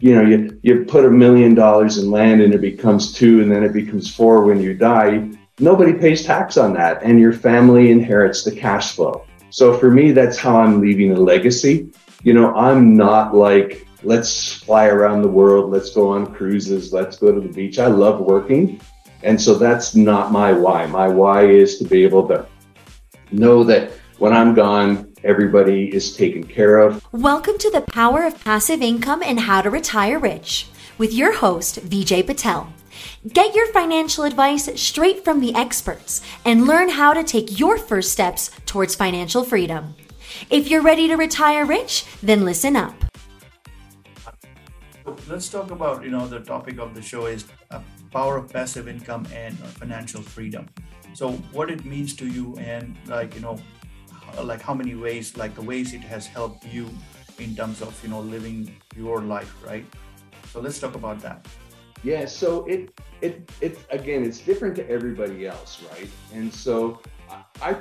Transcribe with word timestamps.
you 0.00 0.14
know, 0.14 0.22
you, 0.22 0.58
you 0.62 0.84
put 0.84 1.04
a 1.04 1.10
million 1.10 1.54
dollars 1.54 1.98
in 1.98 2.10
land 2.10 2.40
and 2.40 2.54
it 2.54 2.60
becomes 2.60 3.12
two 3.12 3.42
and 3.42 3.50
then 3.50 3.64
it 3.64 3.72
becomes 3.72 4.14
four 4.14 4.44
when 4.44 4.60
you 4.60 4.74
die. 4.74 5.28
Nobody 5.58 5.92
pays 5.92 6.24
tax 6.24 6.56
on 6.56 6.72
that 6.74 7.02
and 7.02 7.18
your 7.18 7.32
family 7.32 7.90
inherits 7.90 8.44
the 8.44 8.52
cash 8.52 8.94
flow. 8.94 9.26
So 9.50 9.76
for 9.76 9.90
me, 9.90 10.12
that's 10.12 10.38
how 10.38 10.60
I'm 10.60 10.80
leaving 10.80 11.12
a 11.12 11.16
legacy. 11.16 11.90
You 12.22 12.34
know, 12.34 12.54
I'm 12.54 12.96
not 12.96 13.34
like, 13.34 13.86
let's 14.04 14.52
fly 14.52 14.86
around 14.86 15.22
the 15.22 15.28
world, 15.28 15.72
let's 15.72 15.90
go 15.90 16.10
on 16.10 16.32
cruises, 16.32 16.92
let's 16.92 17.16
go 17.16 17.32
to 17.32 17.40
the 17.40 17.48
beach. 17.48 17.80
I 17.80 17.86
love 17.88 18.20
working. 18.20 18.80
And 19.24 19.40
so 19.40 19.54
that's 19.54 19.96
not 19.96 20.30
my 20.30 20.52
why. 20.52 20.86
My 20.86 21.08
why 21.08 21.46
is 21.46 21.78
to 21.78 21.84
be 21.84 22.04
able 22.04 22.28
to 22.28 22.46
know 23.32 23.64
that 23.64 23.90
when 24.18 24.32
I'm 24.32 24.54
gone, 24.54 25.07
everybody 25.24 25.94
is 25.94 26.16
taken 26.16 26.44
care 26.44 26.78
of. 26.78 27.06
Welcome 27.12 27.58
to 27.58 27.70
the 27.70 27.80
Power 27.80 28.24
of 28.24 28.42
Passive 28.44 28.82
Income 28.82 29.22
and 29.24 29.40
How 29.40 29.62
to 29.62 29.70
Retire 29.70 30.18
Rich 30.18 30.68
with 30.96 31.12
your 31.12 31.34
host, 31.34 31.80
Vijay 31.88 32.24
Patel. 32.24 32.72
Get 33.32 33.54
your 33.54 33.66
financial 33.72 34.24
advice 34.24 34.68
straight 34.80 35.24
from 35.24 35.40
the 35.40 35.54
experts 35.54 36.22
and 36.44 36.66
learn 36.66 36.88
how 36.88 37.12
to 37.12 37.24
take 37.24 37.58
your 37.58 37.78
first 37.78 38.12
steps 38.12 38.50
towards 38.66 38.94
financial 38.94 39.44
freedom. 39.44 39.94
If 40.50 40.68
you're 40.68 40.82
ready 40.82 41.08
to 41.08 41.16
retire 41.16 41.64
rich, 41.66 42.04
then 42.22 42.44
listen 42.44 42.76
up. 42.76 42.94
Let's 45.26 45.48
talk 45.48 45.70
about, 45.70 46.04
you 46.04 46.10
know, 46.10 46.26
the 46.26 46.40
topic 46.40 46.78
of 46.78 46.94
the 46.94 47.02
show 47.02 47.26
is 47.26 47.46
uh, 47.70 47.80
power 48.12 48.36
of 48.36 48.52
passive 48.52 48.88
income 48.88 49.26
and 49.32 49.58
financial 49.58 50.22
freedom. 50.22 50.68
So 51.14 51.32
what 51.52 51.70
it 51.70 51.84
means 51.84 52.14
to 52.16 52.26
you 52.26 52.56
and 52.58 52.96
like, 53.06 53.34
you 53.34 53.40
know, 53.40 53.58
like 54.42 54.60
how 54.60 54.74
many 54.74 54.94
ways, 54.94 55.36
like 55.36 55.54
the 55.54 55.62
ways 55.62 55.94
it 55.94 56.02
has 56.02 56.26
helped 56.26 56.64
you 56.66 56.88
in 57.38 57.54
terms 57.54 57.82
of, 57.82 57.98
you 58.02 58.10
know, 58.10 58.20
living 58.20 58.74
your 58.96 59.20
life, 59.20 59.54
right? 59.64 59.84
So 60.52 60.60
let's 60.60 60.78
talk 60.78 60.94
about 60.94 61.20
that. 61.20 61.46
Yeah, 62.04 62.26
so 62.26 62.64
it 62.66 62.90
it 63.20 63.50
it 63.60 63.78
again, 63.90 64.24
it's 64.24 64.38
different 64.38 64.76
to 64.76 64.88
everybody 64.88 65.46
else, 65.46 65.82
right? 65.90 66.08
And 66.32 66.52
so 66.52 67.00
I 67.60 67.74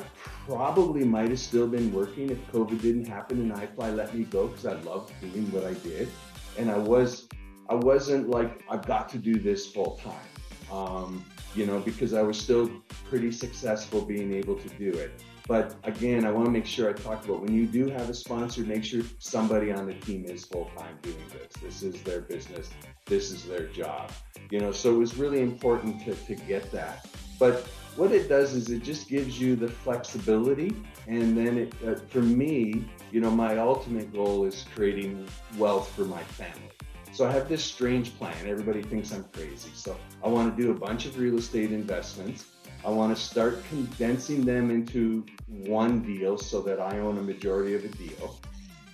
probably 0.47 1.05
might 1.05 1.29
have 1.29 1.39
still 1.39 1.67
been 1.67 1.93
working 1.93 2.29
if 2.31 2.39
COVID 2.51 2.81
didn't 2.81 3.05
happen 3.05 3.39
and 3.39 3.51
iFly 3.53 3.95
let 3.95 4.15
me 4.15 4.23
go 4.23 4.47
because 4.47 4.65
I 4.65 4.73
loved 4.81 5.13
doing 5.21 5.51
what 5.51 5.63
I 5.63 5.73
did, 5.75 6.09
and 6.57 6.71
I 6.71 6.77
was 6.77 7.27
I 7.69 7.75
wasn't 7.75 8.29
like 8.29 8.63
I've 8.69 8.85
got 8.85 9.07
to 9.09 9.17
do 9.17 9.39
this 9.39 9.67
full 9.67 9.99
time, 10.03 10.75
um, 10.75 11.23
you 11.55 11.65
know, 11.65 11.79
because 11.79 12.13
I 12.13 12.23
was 12.23 12.39
still 12.39 12.69
pretty 13.09 13.31
successful 13.31 14.01
being 14.01 14.33
able 14.33 14.55
to 14.55 14.69
do 14.69 14.89
it. 14.91 15.11
But 15.47 15.75
again, 15.83 16.25
I 16.25 16.31
want 16.31 16.45
to 16.45 16.51
make 16.51 16.65
sure 16.65 16.89
I 16.89 16.93
talk 16.93 17.23
about 17.23 17.41
when 17.41 17.53
you 17.53 17.65
do 17.65 17.87
have 17.87 18.09
a 18.09 18.13
sponsor, 18.13 18.61
make 18.61 18.83
sure 18.83 19.01
somebody 19.19 19.71
on 19.71 19.85
the 19.85 19.93
team 19.93 20.25
is 20.25 20.43
full 20.43 20.69
time 20.77 20.97
doing 21.01 21.23
this. 21.31 21.53
This 21.61 21.83
is 21.83 22.01
their 22.03 22.21
business. 22.21 22.69
This 23.05 23.31
is 23.31 23.45
their 23.45 23.67
job. 23.67 24.11
You 24.51 24.59
know, 24.59 24.71
so 24.73 24.93
it 24.93 24.97
was 24.97 25.15
really 25.15 25.41
important 25.41 26.03
to, 26.05 26.15
to 26.15 26.35
get 26.35 26.69
that. 26.71 27.07
But 27.39 27.65
what 27.95 28.11
it 28.11 28.27
does 28.27 28.53
is 28.53 28.69
it 28.69 28.83
just 28.83 29.07
gives 29.07 29.39
you 29.39 29.55
the 29.55 29.69
flexibility. 29.69 30.75
And 31.07 31.37
then 31.37 31.57
it, 31.57 31.73
uh, 31.87 31.95
for 32.09 32.21
me, 32.21 32.85
you 33.11 33.21
know, 33.21 33.31
my 33.31 33.57
ultimate 33.57 34.13
goal 34.13 34.43
is 34.43 34.65
creating 34.75 35.27
wealth 35.57 35.89
for 35.95 36.03
my 36.03 36.23
family. 36.23 36.71
So 37.13 37.25
I 37.25 37.31
have 37.31 37.47
this 37.47 37.63
strange 37.63 38.15
plan. 38.17 38.35
Everybody 38.45 38.83
thinks 38.83 39.13
I'm 39.13 39.23
crazy. 39.33 39.71
So 39.73 39.97
I 40.23 40.27
want 40.27 40.55
to 40.55 40.61
do 40.61 40.71
a 40.71 40.75
bunch 40.75 41.05
of 41.05 41.17
real 41.17 41.37
estate 41.37 41.71
investments. 41.71 42.45
I 42.87 42.89
want 42.89 43.13
to 43.13 43.21
start 43.21 43.61
condensing 43.67 44.45
them 44.45 44.71
into 44.71 45.25
one 45.47 45.99
deal 45.99 46.37
so 46.37 46.61
that 46.61 46.79
I 46.79 46.99
own 46.99 47.17
a 47.17 47.21
majority 47.21 47.75
of 47.75 47.83
a 47.83 47.89
deal. 47.89 48.39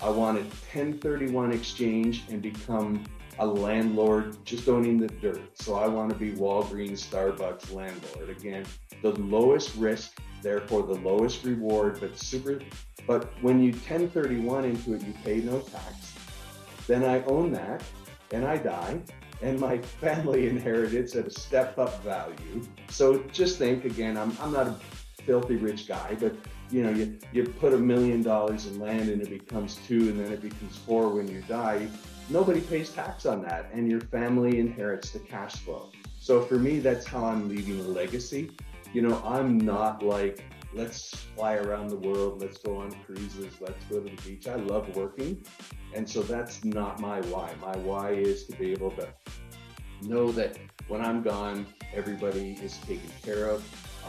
I 0.01 0.09
want 0.09 0.39
a 0.39 0.41
1031 0.41 1.51
exchange 1.51 2.23
and 2.29 2.41
become 2.41 3.03
a 3.37 3.45
landlord 3.45 4.43
just 4.45 4.67
owning 4.67 4.97
the 4.97 5.09
dirt. 5.09 5.43
So 5.61 5.75
I 5.75 5.87
want 5.87 6.09
to 6.09 6.15
be 6.15 6.31
Walgreens, 6.31 7.07
Starbucks 7.07 7.71
landlord. 7.71 8.31
Again, 8.31 8.65
the 9.03 9.11
lowest 9.11 9.75
risk, 9.75 10.19
therefore 10.41 10.81
the 10.81 10.95
lowest 10.95 11.43
reward, 11.45 11.99
but 11.99 12.17
super. 12.17 12.59
But 13.05 13.31
when 13.43 13.61
you 13.61 13.73
1031 13.73 14.65
into 14.65 14.95
it, 14.95 15.03
you 15.03 15.13
pay 15.23 15.37
no 15.37 15.59
tax. 15.59 16.15
Then 16.87 17.03
I 17.03 17.23
own 17.25 17.51
that 17.51 17.83
and 18.31 18.43
I 18.43 18.57
die 18.57 19.03
and 19.43 19.59
my 19.59 19.77
family 19.77 20.47
inherited 20.47 21.13
at 21.15 21.27
a 21.27 21.29
step 21.29 21.77
up 21.77 22.01
value. 22.01 22.63
So 22.89 23.19
just 23.33 23.57
think 23.57 23.83
again, 23.83 24.17
I'm, 24.17 24.35
I'm 24.39 24.53
not 24.53 24.67
a 24.67 24.75
filthy 25.21 25.57
rich 25.57 25.85
guy, 25.87 26.15
but 26.19 26.33
you 26.71 26.81
know, 26.81 26.89
you, 26.89 27.19
you 27.33 27.43
put 27.43 27.73
a 27.73 27.77
million 27.77 28.23
dollars 28.23 28.65
in 28.67 28.79
land 28.79 29.09
and 29.09 29.21
it 29.21 29.29
becomes 29.29 29.79
two 29.85 30.09
and 30.09 30.19
then 30.19 30.31
it 30.31 30.41
becomes 30.41 30.77
four 30.77 31.09
when 31.09 31.27
you 31.27 31.41
die. 31.41 31.87
Nobody 32.29 32.61
pays 32.61 32.89
tax 32.89 33.25
on 33.25 33.43
that 33.43 33.69
and 33.73 33.91
your 33.91 34.01
family 34.01 34.59
inherits 34.59 35.11
the 35.11 35.19
cash 35.19 35.57
flow. 35.57 35.91
So 36.19 36.41
for 36.41 36.55
me, 36.55 36.79
that's 36.79 37.05
how 37.05 37.25
I'm 37.25 37.49
leaving 37.49 37.81
a 37.81 37.83
legacy. 37.83 38.51
You 38.93 39.01
know, 39.01 39.21
I'm 39.25 39.57
not 39.57 40.03
like, 40.03 40.43
let's 40.73 41.13
fly 41.35 41.55
around 41.55 41.89
the 41.89 41.97
world, 41.97 42.41
let's 42.41 42.57
go 42.57 42.77
on 42.77 42.91
cruises, 43.05 43.53
let's 43.61 43.83
go 43.85 43.99
to 43.99 44.09
the 44.09 44.21
beach. 44.21 44.47
I 44.47 44.55
love 44.55 44.95
working. 44.95 45.43
And 45.95 46.09
so 46.09 46.21
that's 46.23 46.63
not 46.65 46.99
my 46.99 47.21
why. 47.21 47.53
My 47.61 47.77
why 47.77 48.11
is 48.11 48.45
to 48.45 48.53
be 48.53 48.71
able 48.71 48.91
to 48.91 49.07
know 50.01 50.31
that 50.31 50.57
when 50.87 51.01
I'm 51.01 51.21
gone, 51.21 51.65
everybody 51.93 52.53
is 52.61 52.77
taken 52.79 53.09
care 53.21 53.49
of. 53.49 53.63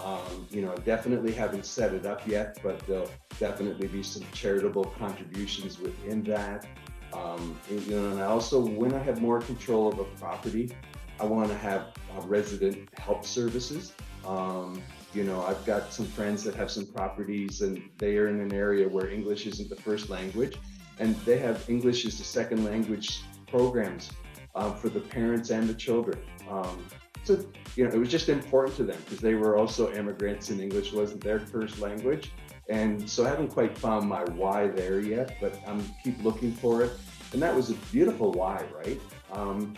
Um, 0.04 0.46
you 0.50 0.62
know, 0.62 0.74
definitely 0.76 1.32
haven't 1.32 1.66
set 1.66 1.94
it 1.94 2.04
up 2.04 2.26
yet, 2.26 2.58
but 2.62 2.84
there'll 2.86 3.10
definitely 3.38 3.86
be 3.86 4.02
some 4.02 4.24
charitable 4.32 4.84
contributions 4.98 5.78
within 5.78 6.22
that. 6.24 6.66
Um, 7.12 7.56
you 7.70 7.80
know, 7.90 8.10
and 8.10 8.20
I 8.20 8.26
also, 8.26 8.58
when 8.66 8.92
I 8.92 8.98
have 8.98 9.22
more 9.22 9.40
control 9.40 9.88
of 9.88 10.00
a 10.00 10.04
property, 10.18 10.74
I 11.20 11.24
want 11.24 11.48
to 11.48 11.56
have 11.58 11.92
uh, 12.16 12.26
resident 12.26 12.88
help 12.98 13.24
services. 13.24 13.92
Um, 14.26 14.82
you 15.14 15.24
know, 15.24 15.44
I've 15.44 15.64
got 15.64 15.92
some 15.92 16.06
friends 16.06 16.42
that 16.44 16.54
have 16.54 16.70
some 16.70 16.86
properties 16.86 17.60
and 17.60 17.82
they 17.98 18.16
are 18.16 18.28
in 18.28 18.40
an 18.40 18.52
area 18.52 18.88
where 18.88 19.08
English 19.08 19.46
isn't 19.46 19.68
the 19.68 19.76
first 19.76 20.10
language 20.10 20.58
and 20.98 21.14
they 21.20 21.38
have 21.38 21.68
English 21.68 22.04
as 22.06 22.18
the 22.18 22.24
second 22.24 22.64
language 22.64 23.22
programs 23.46 24.10
uh, 24.54 24.72
for 24.72 24.88
the 24.88 25.00
parents 25.00 25.50
and 25.50 25.68
the 25.68 25.74
children. 25.74 26.18
Um, 26.48 26.84
so, 27.24 27.44
you 27.76 27.84
know, 27.84 27.90
it 27.90 27.98
was 27.98 28.10
just 28.10 28.28
important 28.28 28.76
to 28.76 28.84
them 28.84 28.98
because 29.04 29.20
they 29.20 29.34
were 29.34 29.56
also 29.56 29.92
immigrants 29.92 30.50
and 30.50 30.60
English 30.60 30.92
wasn't 30.92 31.22
their 31.22 31.40
first 31.40 31.80
language. 31.80 32.32
And 32.68 33.08
so 33.08 33.24
I 33.24 33.28
haven't 33.28 33.48
quite 33.48 33.76
found 33.76 34.08
my 34.08 34.24
why 34.24 34.68
there 34.68 35.00
yet, 35.00 35.36
but 35.40 35.58
I'm 35.66 35.84
keep 36.02 36.22
looking 36.22 36.52
for 36.52 36.82
it. 36.82 36.92
And 37.32 37.42
that 37.42 37.54
was 37.54 37.70
a 37.70 37.74
beautiful 37.92 38.32
why, 38.32 38.64
right? 38.74 39.00
Um, 39.32 39.74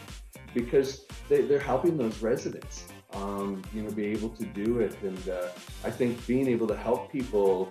because 0.54 1.06
they, 1.28 1.42
they're 1.42 1.58
helping 1.58 1.96
those 1.96 2.20
residents, 2.22 2.86
um, 3.16 3.62
you 3.72 3.82
know, 3.82 3.91
be 3.91 4.06
able 4.06 4.31
to 4.31 4.44
do 4.44 4.81
it. 4.81 4.97
And 5.03 5.28
uh, 5.28 5.49
I 5.84 5.91
think 5.91 6.25
being 6.27 6.49
able 6.49 6.66
to 6.69 6.77
help 6.77 7.10
people, 7.10 7.71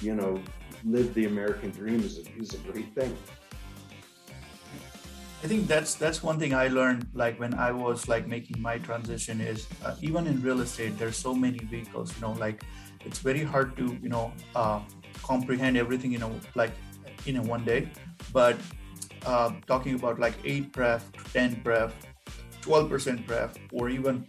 you 0.00 0.14
know, 0.14 0.42
live 0.84 1.14
the 1.14 1.26
American 1.26 1.70
dream 1.70 2.00
is 2.00 2.18
a, 2.18 2.22
is 2.40 2.54
a 2.54 2.58
great 2.58 2.94
thing. 2.94 3.16
I 5.42 5.46
think 5.46 5.68
that's 5.68 5.94
that's 5.94 6.22
one 6.22 6.38
thing 6.38 6.52
I 6.52 6.68
learned 6.68 7.06
like 7.14 7.40
when 7.40 7.54
I 7.54 7.72
was 7.72 8.08
like 8.08 8.28
making 8.28 8.60
my 8.60 8.76
transition 8.76 9.40
is 9.40 9.66
uh, 9.82 9.94
even 10.02 10.26
in 10.26 10.42
real 10.42 10.60
estate 10.60 10.98
there's 10.98 11.16
so 11.16 11.34
many 11.34 11.56
vehicles 11.56 12.14
you 12.14 12.20
know 12.20 12.32
like 12.32 12.62
it's 13.06 13.20
very 13.20 13.42
hard 13.42 13.74
to 13.78 13.96
you 14.02 14.10
know 14.10 14.34
uh, 14.54 14.80
comprehend 15.22 15.78
everything 15.78 16.12
you 16.12 16.18
know 16.18 16.38
like 16.54 16.72
in 17.24 17.38
a 17.38 17.42
one 17.42 17.64
day 17.64 17.88
but 18.34 18.58
uh, 19.24 19.50
talking 19.66 19.94
about 19.94 20.20
like 20.20 20.34
8 20.44 20.74
pref 20.74 21.10
10 21.32 21.62
pref 21.64 21.94
12% 22.60 23.26
pref 23.26 23.54
or 23.72 23.88
even 23.88 24.26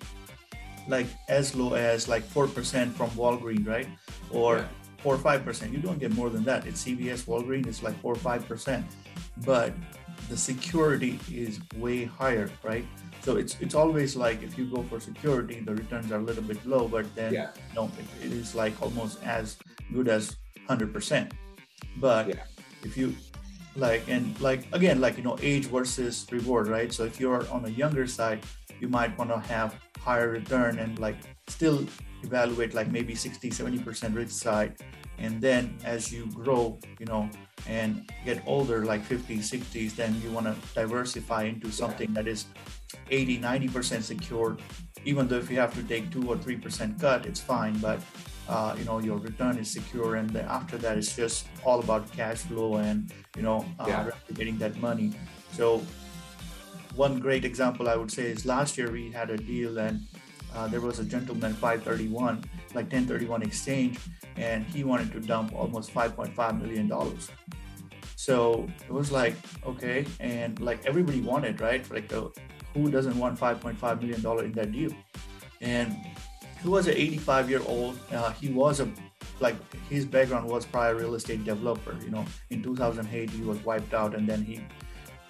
like 0.88 1.08
as 1.30 1.56
low 1.56 1.74
as 1.74 2.08
like 2.08 2.24
4% 2.24 2.94
from 2.94 3.10
Walgreens 3.12 3.68
right 3.68 3.88
or 4.32 4.58
yeah. 4.58 4.68
4 5.00 5.16
or 5.16 5.18
5% 5.18 5.72
you 5.72 5.80
don't 5.80 6.00
get 6.00 6.12
more 6.14 6.30
than 6.30 6.44
that 6.44 6.66
it's 6.66 6.84
CVS 6.86 7.26
Walgreens 7.26 7.68
it's 7.68 7.84
like 7.84 8.00
4 8.02 8.14
or 8.14 8.16
5% 8.16 8.84
but 9.46 9.74
the 10.30 10.38
security 10.38 11.20
is 11.32 11.60
way 11.78 12.06
higher, 12.06 12.50
right? 12.64 12.86
So 13.22 13.38
it's 13.38 13.60
it's 13.60 13.76
always 13.76 14.16
like 14.16 14.42
if 14.42 14.58
you 14.58 14.66
go 14.66 14.84
for 14.84 15.00
security, 15.00 15.60
the 15.60 15.76
returns 15.76 16.12
are 16.12 16.20
a 16.20 16.24
little 16.24 16.44
bit 16.44 16.64
low, 16.66 16.88
but 16.88 17.06
then 17.16 17.34
yeah. 17.34 17.52
know, 17.76 17.92
it, 18.00 18.26
it 18.26 18.32
is 18.32 18.56
like 18.56 18.74
almost 18.82 19.22
as 19.24 19.58
good 19.94 20.08
as 20.08 20.38
hundred 20.68 20.94
percent. 20.94 21.34
But 21.98 22.30
yeah. 22.30 22.44
if 22.84 22.98
you 22.98 23.16
like 23.76 24.04
and 24.08 24.40
like 24.42 24.68
again 24.74 25.00
like 25.00 25.18
you 25.18 25.24
know 25.24 25.38
age 25.42 25.66
versus 25.66 26.28
reward 26.32 26.68
right? 26.68 26.92
So 26.94 27.04
if 27.06 27.20
you're 27.20 27.50
on 27.52 27.64
the 27.64 27.72
younger 27.72 28.08
side 28.08 28.44
you 28.80 28.88
might 28.88 29.18
want 29.18 29.30
to 29.30 29.40
have 29.40 29.76
higher 30.00 30.30
return 30.30 30.80
and 30.80 30.98
like 31.00 31.18
still 31.48 31.86
evaluate 32.24 32.74
like 32.74 32.92
maybe 32.92 33.16
60 33.16 33.50
70% 33.50 34.16
risk 34.16 34.42
side. 34.42 34.76
And 35.18 35.40
then 35.40 35.78
as 35.86 36.12
you 36.12 36.26
grow 36.34 36.80
you 37.00 37.06
know 37.06 37.30
and 37.68 38.10
get 38.26 38.42
older 38.48 38.86
like 38.86 39.08
50s 39.08 39.46
60s 39.54 39.96
then 39.96 40.20
you 40.24 40.32
want 40.32 40.48
to 40.48 40.56
diversify 40.74 41.44
into 41.44 41.72
something 41.72 42.12
that 42.14 42.28
is 42.28 42.46
80 43.10 43.40
90% 43.40 44.02
secured 44.02 44.62
even 45.06 45.28
though 45.28 45.38
if 45.38 45.50
you 45.50 45.60
have 45.60 45.74
to 45.74 45.84
take 45.84 46.12
2 46.12 46.30
or 46.30 46.36
3% 46.36 47.00
cut 47.00 47.26
it's 47.26 47.40
fine 47.40 47.78
but 47.80 48.00
uh, 48.52 48.76
you 48.78 48.84
know 48.86 49.00
your 49.00 49.18
return 49.18 49.58
is 49.58 49.70
secure 49.72 50.16
and 50.16 50.36
after 50.36 50.78
that 50.78 50.98
it's 50.98 51.16
just 51.16 51.48
all 51.64 51.80
about 51.80 52.12
cash 52.12 52.40
flow 52.40 52.76
and 52.76 53.12
you 53.36 53.42
know 53.42 53.66
uh, 53.80 53.86
yeah. 53.88 54.10
getting 54.34 54.58
that 54.58 54.76
money. 54.82 55.14
So 55.54 55.82
one 56.96 57.20
great 57.20 57.46
example 57.46 57.88
I 57.88 57.96
would 57.96 58.12
say 58.12 58.24
is 58.24 58.46
last 58.46 58.78
year 58.78 58.92
we 58.92 59.10
had 59.12 59.30
a 59.30 59.38
deal 59.38 59.78
and 59.78 60.02
uh, 60.54 60.68
there 60.68 60.82
was 60.82 61.00
a 61.00 61.06
gentleman 61.06 61.54
531 61.54 62.44
like 62.74 62.92
1031 62.92 63.44
exchange 63.44 63.98
and 64.36 64.66
he 64.66 64.84
wanted 64.84 65.12
to 65.14 65.20
dump 65.22 65.54
almost 65.56 65.94
5.5 65.94 66.62
million 66.62 66.88
dollars. 66.88 67.30
So 68.16 68.68
it 68.88 68.92
was 68.92 69.12
like 69.12 69.36
okay 69.66 70.06
and 70.20 70.60
like 70.60 70.86
everybody 70.86 71.22
wanted 71.22 71.62
right? 71.62 71.90
Like 71.90 72.12
uh, 72.12 72.28
who 72.74 72.90
doesn't 72.90 73.18
want 73.18 73.40
5.5 73.40 74.02
million 74.02 74.22
dollar 74.22 74.44
in 74.46 74.52
that 74.54 74.72
deal 74.72 74.92
and 75.62 75.96
he 76.62 76.68
was 76.68 76.88
an 76.88 76.96
85 76.96 77.50
year 77.50 77.62
old 77.66 77.98
uh, 78.12 78.32
he 78.32 78.50
was 78.50 78.80
a 78.80 78.90
like 79.40 79.56
his 79.90 80.06
background 80.06 80.48
was 80.48 80.66
prior 80.66 80.96
real 80.96 81.16
estate 81.16 81.44
developer 81.44 81.96
you 82.04 82.12
know 82.12 82.26
in 82.50 82.62
2008 82.62 83.30
he 83.30 83.42
was 83.42 83.58
wiped 83.66 83.94
out 83.94 84.16
and 84.16 84.28
then 84.28 84.44
he 84.44 84.62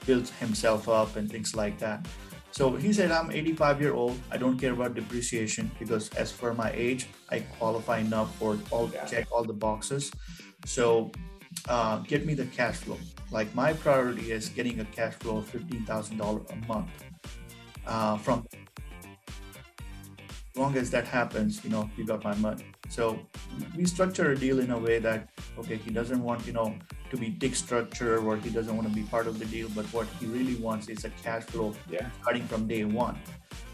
built 0.05 0.27
himself 0.39 0.89
up 0.89 1.15
and 1.15 1.29
things 1.31 1.55
like 1.55 1.77
that 1.77 2.05
so 2.51 2.75
he 2.75 2.91
said, 2.91 3.11
I'm 3.11 3.31
85 3.31 3.81
year 3.81 3.93
old. 3.93 4.19
I 4.29 4.38
don't 4.38 4.57
care 4.57 4.73
about 4.73 4.93
depreciation 4.93 5.71
because 5.79 6.09
as 6.09 6.31
for 6.31 6.53
my 6.53 6.71
age, 6.75 7.07
I 7.29 7.39
qualify 7.57 7.99
enough 7.99 8.35
for 8.35 8.59
all 8.71 8.91
yeah. 8.93 9.05
check 9.05 9.27
all 9.31 9.43
the 9.43 9.53
boxes. 9.53 10.11
So 10.65 11.11
uh, 11.69 11.99
get 11.99 12.25
me 12.25 12.33
the 12.33 12.45
cash 12.47 12.75
flow. 12.75 12.97
Like 13.31 13.53
my 13.55 13.71
priority 13.73 14.31
is 14.31 14.49
getting 14.49 14.81
a 14.81 14.85
cash 14.85 15.13
flow 15.13 15.38
of 15.38 15.51
$15,000 15.51 16.51
a 16.51 16.67
month 16.67 16.89
uh, 17.87 18.17
from 18.17 18.47
as 20.53 20.57
long 20.57 20.75
as 20.77 20.91
that 20.91 21.05
happens, 21.05 21.63
you 21.63 21.69
know, 21.69 21.89
you 21.95 22.05
got 22.05 22.23
my 22.23 22.35
money. 22.35 22.65
So 22.89 23.19
we 23.77 23.85
structure 23.85 24.31
a 24.31 24.37
deal 24.37 24.59
in 24.59 24.71
a 24.71 24.77
way 24.77 24.99
that, 24.99 25.29
okay, 25.57 25.77
he 25.77 25.91
doesn't 25.91 26.21
want, 26.21 26.45
you 26.45 26.51
know, 26.51 26.75
to 27.09 27.15
be 27.17 27.29
dick 27.29 27.55
structure 27.55 28.19
or 28.19 28.35
he 28.35 28.49
doesn't 28.49 28.75
want 28.75 28.87
to 28.89 28.93
be 28.93 29.03
part 29.03 29.27
of 29.27 29.39
the 29.39 29.45
deal, 29.45 29.69
but 29.73 29.85
what 29.93 30.07
he 30.19 30.25
really 30.25 30.55
wants 30.55 30.89
is 30.89 31.05
a 31.05 31.09
cash 31.23 31.43
flow 31.43 31.73
yeah. 31.89 32.09
starting 32.21 32.45
from 32.47 32.67
day 32.67 32.83
one. 32.83 33.17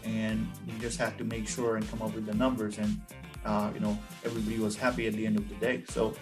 And 0.04 0.46
we 0.66 0.78
just 0.78 0.98
have 0.98 1.16
to 1.18 1.24
make 1.24 1.48
sure 1.48 1.76
and 1.76 1.90
come 1.90 2.00
up 2.00 2.14
with 2.14 2.26
the 2.26 2.34
numbers 2.34 2.78
and, 2.78 3.00
uh, 3.44 3.72
you 3.74 3.80
know, 3.80 3.98
everybody 4.24 4.60
was 4.60 4.76
happy 4.76 5.08
at 5.08 5.14
the 5.14 5.26
end 5.26 5.36
of 5.36 5.48
the 5.48 5.56
day. 5.56 5.82
So 5.88 6.14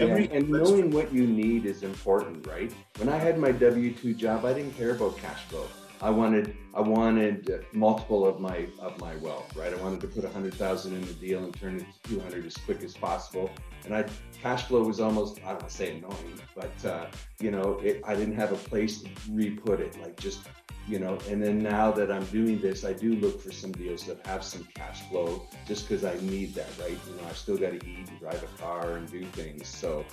Every, 0.00 0.26
yeah, 0.26 0.36
and 0.36 0.48
knowing 0.48 0.90
what 0.90 1.12
you 1.12 1.26
need 1.26 1.66
is 1.66 1.82
important, 1.82 2.46
right? 2.46 2.72
When 2.98 3.08
I 3.08 3.16
had 3.16 3.38
my 3.38 3.50
W 3.50 3.92
two 3.92 4.14
job, 4.14 4.44
I 4.44 4.52
didn't 4.52 4.76
care 4.76 4.90
about 4.90 5.18
cash 5.18 5.42
flow. 5.44 5.66
I 6.00 6.10
wanted 6.10 6.56
I 6.74 6.80
wanted 6.80 7.66
multiple 7.72 8.26
of 8.26 8.40
my 8.40 8.66
of 8.78 8.98
my 9.00 9.16
wealth, 9.16 9.54
right? 9.56 9.72
I 9.72 9.76
wanted 9.76 10.00
to 10.02 10.06
put 10.06 10.24
a 10.24 10.28
hundred 10.28 10.54
thousand 10.54 10.94
in 10.94 11.00
the 11.02 11.12
deal 11.14 11.42
and 11.42 11.52
turn 11.58 11.76
it 11.76 11.86
to 12.02 12.10
two 12.10 12.20
hundred 12.20 12.46
as 12.46 12.56
quick 12.56 12.82
as 12.82 12.94
possible. 12.94 13.50
And 13.84 13.94
I 13.94 14.04
cash 14.40 14.64
flow 14.64 14.82
was 14.82 15.00
almost 15.00 15.38
I 15.40 15.50
don't 15.50 15.54
want 15.54 15.68
to 15.68 15.74
say 15.74 15.96
annoying, 15.96 16.40
but 16.54 16.84
uh, 16.84 17.06
you 17.40 17.50
know 17.50 17.80
it, 17.82 18.00
I 18.04 18.14
didn't 18.14 18.36
have 18.36 18.52
a 18.52 18.56
place 18.56 19.02
to 19.02 19.08
re-put 19.30 19.80
it, 19.80 20.00
like 20.00 20.16
just 20.18 20.48
you 20.86 21.00
know. 21.00 21.18
And 21.28 21.42
then 21.42 21.58
now 21.62 21.90
that 21.92 22.12
I'm 22.12 22.24
doing 22.26 22.60
this, 22.60 22.84
I 22.84 22.92
do 22.92 23.16
look 23.16 23.42
for 23.42 23.50
some 23.50 23.72
deals 23.72 24.04
that 24.04 24.24
have 24.26 24.44
some 24.44 24.64
cash 24.74 25.02
flow, 25.08 25.48
just 25.66 25.88
because 25.88 26.04
I 26.04 26.14
need 26.22 26.54
that, 26.54 26.68
right? 26.80 26.98
You 27.08 27.16
know, 27.16 27.28
I 27.28 27.32
still 27.32 27.56
got 27.56 27.70
to 27.70 27.86
eat 27.86 28.08
and 28.08 28.20
drive 28.20 28.42
a 28.42 28.62
car 28.62 28.92
and 28.92 29.10
do 29.10 29.24
things, 29.24 29.66
so. 29.66 30.04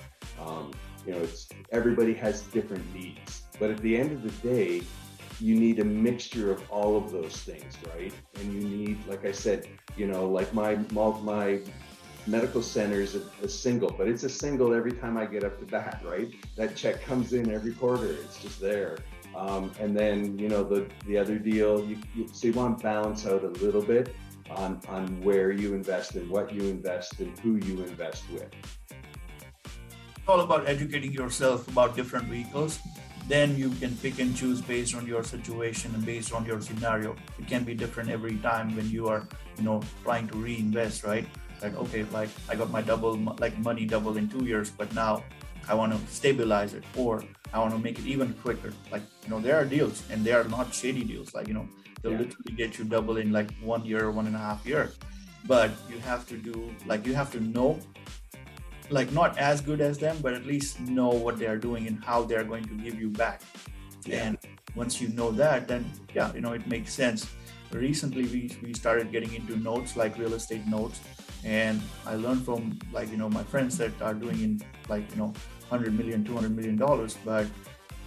Um, 0.44 0.72
you 1.06 1.14
know, 1.14 1.20
it's 1.20 1.48
everybody 1.72 2.16
has 2.16 2.42
different 2.42 2.84
needs, 2.96 3.44
but 3.60 3.70
at 3.70 3.78
the 3.78 3.96
end 3.96 4.12
of 4.12 4.24
the 4.24 4.32
day, 4.50 4.82
you 5.40 5.56
need 5.56 5.80
a 5.80 5.86
mixture 5.86 6.52
of 6.52 6.70
all 6.70 6.98
of 6.98 7.12
those 7.12 7.38
things, 7.38 7.76
right? 7.96 8.14
And 8.36 8.54
you 8.54 8.68
need, 8.68 9.08
like 9.08 9.26
I 9.26 9.32
said, 9.32 9.68
you 9.98 10.08
know, 10.08 10.30
like 10.30 10.54
my 10.54 10.76
my 10.96 11.62
medical 12.28 12.62
center 12.62 13.02
is 13.02 13.16
a, 13.16 13.22
a, 13.44 13.48
single, 13.48 13.94
but 13.96 14.08
it's 14.08 14.24
a 14.24 14.30
single 14.30 14.74
every 14.74 14.92
time 14.92 15.16
I 15.16 15.26
get 15.26 15.44
up 15.44 15.60
to 15.60 15.66
bat, 15.66 16.02
right? 16.04 16.34
That 16.58 16.76
check 16.76 17.04
comes 17.04 17.34
in 17.34 17.52
every 17.52 17.74
quarter; 17.74 18.08
it's 18.08 18.42
just 18.42 18.60
there. 18.60 18.98
Um, 19.36 19.72
and 19.80 19.96
then 19.96 20.40
you 20.40 20.48
know 20.48 20.64
the 20.64 20.88
the 21.06 21.18
other 21.18 21.38
deal, 21.38 21.84
you, 21.86 21.98
you, 22.16 22.28
so 22.32 22.48
you 22.48 22.54
want 22.54 22.80
to 22.80 22.84
balance 22.84 23.26
out 23.26 23.44
a 23.44 23.50
little 23.64 23.82
bit 23.82 24.16
on 24.50 24.80
on 24.88 25.22
where 25.22 25.52
you 25.52 25.74
invest 25.74 26.16
and 26.16 26.30
what 26.30 26.54
you 26.54 26.62
invest 26.70 27.20
and 27.20 27.38
who 27.40 27.56
you 27.56 27.84
invest 27.84 28.24
with. 28.32 28.48
It's 30.18 30.30
all 30.30 30.40
about 30.40 30.68
educating 30.68 31.12
yourself 31.12 31.68
about 31.68 31.96
different 31.96 32.26
vehicles 32.26 32.80
then 33.28 33.58
you 33.58 33.70
can 33.72 33.96
pick 33.98 34.20
and 34.20 34.36
choose 34.36 34.62
based 34.62 34.96
on 34.96 35.06
your 35.08 35.24
situation 35.24 35.94
and 35.96 36.06
based 36.06 36.34
on 36.34 36.46
your 36.46 36.62
scenario. 36.62 37.16
It 37.40 37.48
can 37.48 37.64
be 37.64 37.74
different 37.74 38.10
every 38.10 38.38
time 38.38 38.76
when 38.76 38.90
you 38.90 39.08
are 39.08 39.28
you 39.58 39.64
know 39.64 39.82
trying 40.04 40.28
to 40.30 40.38
reinvest 40.38 41.04
right? 41.04 41.28
Like 41.62 41.76
okay 41.78 42.04
like 42.12 42.30
i 42.50 42.56
got 42.56 42.70
my 42.70 42.82
double 42.82 43.18
like 43.40 43.58
money 43.60 43.86
double 43.86 44.18
in 44.18 44.28
two 44.28 44.44
years 44.46 44.70
but 44.70 44.94
now 44.94 45.24
i 45.70 45.74
want 45.74 45.94
to 45.94 46.14
stabilize 46.14 46.74
it 46.74 46.84
or 46.98 47.24
i 47.54 47.60
want 47.60 47.72
to 47.72 47.80
make 47.80 47.98
it 47.98 48.06
even 48.06 48.34
quicker. 48.44 48.72
Like 48.92 49.02
you 49.24 49.30
know 49.30 49.40
there 49.40 49.56
are 49.56 49.66
deals 49.66 50.04
and 50.12 50.24
they 50.24 50.34
are 50.34 50.44
not 50.44 50.74
shady 50.74 51.04
deals. 51.04 51.34
Like 51.34 51.48
you 51.48 51.54
know 51.54 51.68
they'll 52.02 52.12
yeah. 52.12 52.20
literally 52.20 52.54
get 52.56 52.78
you 52.78 52.86
double 52.86 53.18
in 53.18 53.32
like 53.32 53.52
one 53.62 53.86
year 53.86 54.12
one 54.12 54.28
and 54.28 54.36
a 54.36 54.40
half 54.40 54.66
year. 54.66 54.92
But 55.48 55.72
you 55.90 56.00
have 56.00 56.28
to 56.28 56.38
do 56.38 56.70
like 56.86 57.06
you 57.08 57.14
have 57.14 57.32
to 57.32 57.40
know 57.40 57.80
like 58.90 59.12
not 59.12 59.38
as 59.38 59.62
good 59.62 59.82
as 59.82 59.98
them, 59.98 60.18
but 60.22 60.34
at 60.34 60.46
least 60.46 60.80
know 60.80 61.10
what 61.10 61.38
they 61.38 61.48
are 61.48 61.58
doing 61.58 61.88
and 61.88 62.04
how 62.04 62.24
they 62.24 62.36
are 62.36 62.44
going 62.44 62.66
to 62.66 62.76
give 62.76 63.00
you 63.00 63.10
back. 63.10 63.42
Yeah. 64.06 64.28
And 64.28 64.38
once 64.76 65.02
you 65.02 65.10
know 65.10 65.32
that, 65.32 65.68
then 65.68 65.90
yeah, 66.14 66.34
you 66.34 66.42
know 66.42 66.54
it 66.54 66.68
makes 66.68 66.94
sense. 66.94 67.28
Recently, 67.72 68.24
we 68.24 68.52
we 68.64 68.74
started 68.74 69.12
getting 69.12 69.34
into 69.34 69.58
notes 69.58 69.98
like 69.98 70.18
real 70.18 70.34
estate 70.34 70.66
notes, 70.68 71.02
and 71.44 71.82
I 72.06 72.16
learned 72.16 72.46
from 72.46 72.80
like 72.94 73.10
you 73.10 73.18
know 73.18 73.30
my 73.30 73.44
friends 73.44 73.78
that 73.80 74.00
are 74.02 74.14
doing 74.14 74.42
in 74.42 74.62
like 74.88 75.10
you 75.12 75.18
know 75.18 75.34
100 75.70 75.98
million, 75.98 76.24
200 76.24 76.56
million 76.56 76.78
dollars, 76.78 77.18
but 77.26 77.48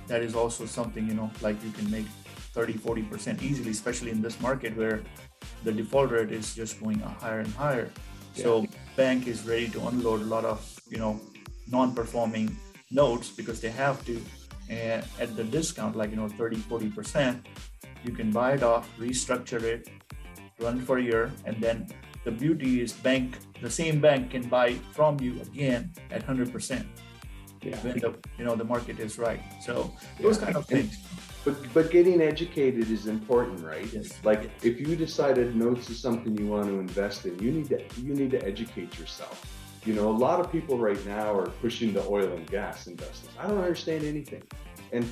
that 0.08 0.22
is 0.22 0.34
also 0.34 0.66
something 0.66 1.06
you 1.06 1.14
know 1.14 1.30
like 1.40 1.62
you 1.62 1.70
can 1.70 1.88
make 1.90 2.06
30 2.52 2.72
40 2.72 3.02
percent 3.02 3.42
easily 3.42 3.70
especially 3.70 4.10
in 4.10 4.20
this 4.20 4.40
market 4.40 4.76
where 4.76 5.02
the 5.64 5.72
default 5.72 6.10
rate 6.10 6.32
is 6.32 6.54
just 6.54 6.80
going 6.80 6.98
higher 6.98 7.40
and 7.40 7.52
higher 7.54 7.90
so 8.34 8.66
bank 8.98 9.28
is 9.28 9.46
ready 9.46 9.68
to 9.68 9.86
unload 9.86 10.20
a 10.22 10.30
lot 10.34 10.44
of 10.44 10.58
you 10.90 10.98
know 10.98 11.20
non-performing 11.70 12.48
notes 12.90 13.30
because 13.30 13.60
they 13.60 13.70
have 13.70 14.04
to 14.04 14.20
and 14.68 15.06
at 15.20 15.30
the 15.36 15.44
discount 15.44 15.94
like 15.94 16.10
you 16.10 16.16
know 16.16 16.28
30 16.28 16.56
40 16.56 16.90
percent 16.90 17.46
you 18.04 18.12
can 18.12 18.32
buy 18.32 18.50
it 18.58 18.64
off 18.64 18.90
restructure 18.98 19.62
it 19.62 19.88
run 20.58 20.80
for 20.80 20.98
a 20.98 21.02
year 21.02 21.30
and 21.44 21.62
then 21.62 21.86
the 22.24 22.32
beauty 22.32 22.80
is 22.82 22.92
bank 22.92 23.38
the 23.62 23.70
same 23.70 24.00
bank 24.00 24.32
can 24.34 24.42
buy 24.48 24.74
from 24.98 25.20
you 25.20 25.40
again 25.42 25.92
at 26.10 26.26
100 26.26 26.52
percent 26.52 26.86
yeah. 27.62 27.78
when 27.86 27.98
the 28.00 28.10
you 28.36 28.44
know 28.44 28.56
the 28.56 28.68
market 28.74 28.98
is 28.98 29.16
right 29.16 29.40
so 29.62 29.92
those 30.20 30.38
yeah. 30.38 30.44
kind 30.46 30.56
of 30.56 30.66
things 30.66 30.98
but 31.48 31.72
but 31.74 31.90
getting 31.90 32.20
educated 32.20 32.90
is 32.90 33.06
important, 33.06 33.64
right? 33.64 33.90
Yes. 33.92 34.12
Like 34.24 34.50
if 34.62 34.80
you 34.80 34.96
decided 34.96 35.56
notes 35.56 35.88
is 35.88 35.98
something 35.98 36.36
you 36.36 36.46
want 36.46 36.66
to 36.66 36.78
invest 36.78 37.24
in, 37.26 37.38
you 37.38 37.50
need 37.50 37.68
to 37.70 37.82
you 38.00 38.14
need 38.14 38.30
to 38.32 38.44
educate 38.44 38.98
yourself. 38.98 39.44
You 39.86 39.94
know, 39.94 40.10
a 40.10 40.18
lot 40.26 40.40
of 40.40 40.52
people 40.52 40.76
right 40.78 41.04
now 41.06 41.34
are 41.34 41.48
pushing 41.62 41.92
the 41.92 42.04
oil 42.06 42.32
and 42.32 42.46
gas 42.50 42.86
investors. 42.86 43.30
I 43.38 43.46
don't 43.46 43.58
understand 43.58 44.04
anything. 44.04 44.42
And 44.92 45.06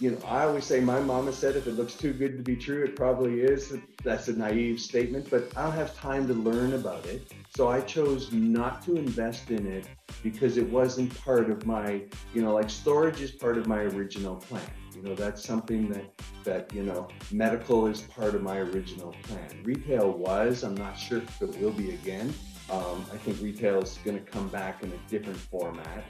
you 0.00 0.10
know, 0.12 0.18
I 0.26 0.44
always 0.44 0.64
say 0.64 0.80
my 0.80 0.98
mama 0.98 1.30
said 1.30 1.56
if 1.56 1.66
it 1.66 1.72
looks 1.72 1.94
too 1.94 2.14
good 2.14 2.38
to 2.38 2.42
be 2.42 2.56
true, 2.56 2.84
it 2.84 2.96
probably 2.96 3.42
is. 3.42 3.74
That's 4.02 4.28
a 4.28 4.32
naive 4.32 4.80
statement, 4.80 5.28
but 5.30 5.52
I 5.56 5.62
don't 5.62 5.72
have 5.72 5.94
time 5.94 6.26
to 6.28 6.32
learn 6.32 6.72
about 6.72 7.04
it. 7.04 7.32
So 7.54 7.68
I 7.68 7.82
chose 7.82 8.32
not 8.32 8.82
to 8.86 8.96
invest 8.96 9.50
in 9.50 9.66
it 9.66 9.86
because 10.22 10.56
it 10.56 10.66
wasn't 10.70 11.14
part 11.22 11.50
of 11.50 11.66
my, 11.66 12.02
you 12.32 12.40
know, 12.40 12.54
like 12.54 12.70
storage 12.70 13.20
is 13.20 13.30
part 13.30 13.58
of 13.58 13.66
my 13.66 13.80
original 13.80 14.36
plan. 14.36 14.62
You 15.00 15.08
know, 15.08 15.14
that's 15.14 15.42
something 15.42 15.88
that 15.90 16.04
that 16.44 16.72
you 16.74 16.82
know, 16.82 17.08
medical 17.32 17.86
is 17.86 18.02
part 18.02 18.34
of 18.34 18.42
my 18.42 18.58
original 18.58 19.14
plan. 19.22 19.62
Retail 19.62 20.12
was. 20.12 20.62
I'm 20.62 20.74
not 20.74 20.98
sure 20.98 21.18
if 21.18 21.40
it 21.42 21.58
will 21.58 21.70
be 21.70 21.94
again. 21.94 22.34
Um, 22.70 23.04
I 23.12 23.16
think 23.16 23.40
retail 23.40 23.80
is 23.80 23.98
going 24.04 24.22
to 24.22 24.30
come 24.30 24.48
back 24.48 24.82
in 24.82 24.92
a 24.92 25.10
different 25.10 25.38
format. 25.38 26.04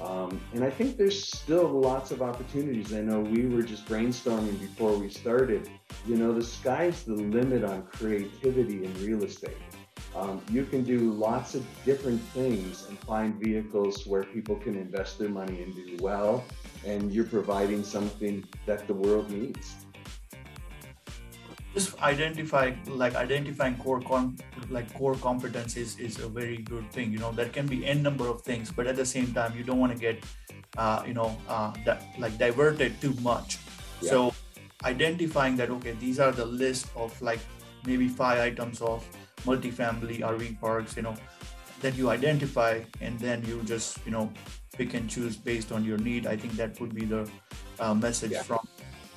Um, 0.00 0.40
and 0.52 0.62
I 0.62 0.70
think 0.70 0.96
there's 0.96 1.24
still 1.26 1.68
lots 1.68 2.10
of 2.10 2.20
opportunities. 2.20 2.92
I 2.92 3.00
know 3.00 3.20
we 3.20 3.46
were 3.46 3.62
just 3.62 3.86
brainstorming 3.86 4.60
before 4.60 4.96
we 4.96 5.08
started. 5.08 5.68
You 6.06 6.16
know, 6.16 6.32
the 6.32 6.44
sky's 6.44 7.02
the 7.02 7.14
limit 7.14 7.64
on 7.64 7.82
creativity 7.84 8.84
in 8.84 8.94
real 9.04 9.24
estate. 9.24 9.56
Um, 10.14 10.40
you 10.50 10.64
can 10.64 10.84
do 10.84 11.12
lots 11.12 11.54
of 11.54 11.66
different 11.84 12.20
things 12.20 12.86
and 12.88 12.98
find 13.00 13.34
vehicles 13.42 14.06
where 14.06 14.22
people 14.22 14.56
can 14.56 14.76
invest 14.76 15.18
their 15.18 15.30
money 15.30 15.62
and 15.62 15.74
do 15.74 15.96
well 16.00 16.44
and 16.86 17.12
you're 17.12 17.24
providing 17.24 17.82
something 17.82 18.44
that 18.66 18.86
the 18.86 18.94
world 18.94 19.30
needs 19.30 19.84
just 21.74 22.00
identify 22.00 22.72
like 22.86 23.16
identifying 23.16 23.76
core 23.76 24.00
com- 24.00 24.36
like 24.70 24.92
core 24.94 25.16
competencies 25.16 25.98
is, 25.98 26.18
a 26.20 26.28
very 26.28 26.58
good 26.58 26.90
thing 26.92 27.12
you 27.12 27.18
know 27.18 27.32
there 27.32 27.48
can 27.48 27.66
be 27.66 27.84
n 27.84 28.02
number 28.02 28.28
of 28.28 28.42
things 28.42 28.70
but 28.70 28.86
at 28.86 28.96
the 28.96 29.04
same 29.04 29.34
time 29.34 29.52
you 29.58 29.64
don't 29.64 29.80
want 29.80 29.92
to 29.92 29.98
get 29.98 30.22
uh, 30.78 31.02
you 31.06 31.14
know 31.14 31.36
uh, 31.48 31.72
that 31.84 32.02
like 32.18 32.38
diverted 32.38 33.00
too 33.00 33.14
much 33.22 33.58
yeah. 34.00 34.10
so 34.10 34.34
identifying 34.84 35.56
that 35.56 35.70
okay 35.70 35.92
these 35.98 36.20
are 36.20 36.30
the 36.30 36.46
list 36.46 36.86
of 36.94 37.10
like 37.20 37.40
maybe 37.84 38.08
five 38.08 38.38
items 38.38 38.80
of 38.80 39.04
multifamily 39.44 40.20
rv 40.20 40.60
parks 40.60 40.96
you 40.96 41.02
know 41.02 41.14
that 41.80 41.94
you 41.96 42.08
identify 42.08 42.80
and 43.00 43.18
then 43.18 43.44
you 43.44 43.60
just 43.64 43.98
you 44.06 44.12
know 44.12 44.30
pick 44.76 44.94
and 44.94 45.08
choose 45.08 45.36
based 45.36 45.72
on 45.72 45.84
your 45.84 45.98
need. 45.98 46.26
I 46.26 46.36
think 46.36 46.54
that 46.54 46.80
would 46.80 46.94
be 46.94 47.04
the 47.04 47.28
uh, 47.78 47.94
message 47.94 48.32
yeah. 48.32 48.42
from 48.42 48.66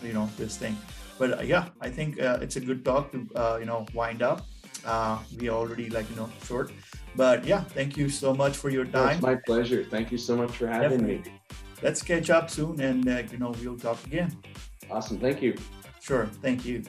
you 0.04 0.14
know 0.14 0.30
this 0.38 0.58
thing. 0.58 0.78
But 1.20 1.40
uh, 1.40 1.42
yeah 1.42 1.70
i 1.82 1.90
think 1.90 2.22
uh, 2.22 2.38
it's 2.42 2.58
a 2.58 2.60
good 2.62 2.86
talk 2.86 3.12
to 3.12 3.28
uh, 3.36 3.58
you 3.60 3.66
know 3.66 3.86
wind 3.94 4.22
up. 4.22 4.46
Uh, 4.86 5.18
we 5.40 5.50
already 5.50 5.90
like 5.90 6.10
you 6.10 6.16
know 6.16 6.30
short. 6.46 6.72
But 7.16 7.46
yeah 7.46 7.62
thank 7.62 7.98
you 7.98 8.10
so 8.10 8.34
much 8.34 8.56
for 8.58 8.70
your 8.70 8.86
time 8.86 9.18
it's 9.18 9.22
my 9.22 9.36
pleasure. 9.36 9.84
Thank 9.90 10.12
you 10.12 10.18
so 10.18 10.36
much 10.36 10.52
for 10.52 10.68
having 10.68 11.00
Definitely. 11.00 11.32
me 11.32 11.40
let's 11.82 12.02
catch 12.02 12.30
up 12.30 12.50
soon 12.50 12.80
and 12.82 13.08
uh, 13.08 13.24
you 13.32 13.38
know 13.38 13.54
we'll 13.62 13.78
talk 13.78 14.04
again. 14.06 14.32
Awesome. 14.90 15.20
Thank 15.20 15.42
you. 15.42 15.56
Sure. 16.00 16.26
Thank 16.42 16.66
you 16.66 16.84